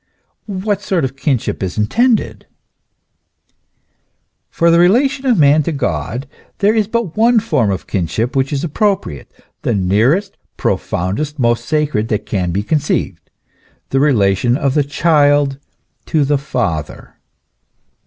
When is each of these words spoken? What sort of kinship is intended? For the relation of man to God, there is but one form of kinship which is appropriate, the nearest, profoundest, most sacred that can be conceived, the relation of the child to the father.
What 0.47 0.81
sort 0.81 1.05
of 1.05 1.15
kinship 1.15 1.61
is 1.61 1.77
intended? 1.77 2.47
For 4.49 4.71
the 4.71 4.79
relation 4.79 5.27
of 5.27 5.37
man 5.37 5.61
to 5.61 5.71
God, 5.71 6.27
there 6.57 6.73
is 6.73 6.87
but 6.87 7.15
one 7.15 7.39
form 7.39 7.69
of 7.69 7.85
kinship 7.85 8.35
which 8.35 8.51
is 8.51 8.63
appropriate, 8.63 9.29
the 9.61 9.75
nearest, 9.75 10.37
profoundest, 10.57 11.37
most 11.37 11.65
sacred 11.67 12.07
that 12.07 12.25
can 12.25 12.49
be 12.49 12.63
conceived, 12.63 13.29
the 13.91 13.99
relation 13.99 14.57
of 14.57 14.73
the 14.73 14.83
child 14.83 15.59
to 16.07 16.23
the 16.25 16.39
father. 16.39 17.17